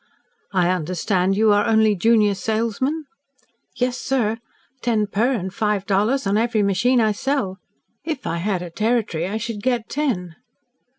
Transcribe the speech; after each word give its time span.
"I 0.51 0.69
understand 0.71 1.37
you 1.37 1.51
are 1.51 1.67
only 1.67 1.93
junior 1.95 2.33
salesman?" 2.33 3.05
"Yes, 3.75 3.99
sir. 3.99 4.39
Ten 4.81 5.05
per 5.05 5.31
and 5.33 5.53
five 5.53 5.85
dollars 5.85 6.25
on 6.25 6.39
every 6.39 6.63
machine 6.63 6.99
I 6.99 7.11
sell. 7.11 7.59
If 8.03 8.25
I 8.25 8.37
had 8.37 8.63
a 8.63 8.71
territory, 8.71 9.27
I 9.27 9.37
should 9.37 9.61
get 9.61 9.89
ten." 9.89 10.37